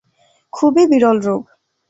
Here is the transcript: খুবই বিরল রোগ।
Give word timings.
খুবই 0.53 0.83
বিরল 0.87 1.17
রোগ। 1.19 1.41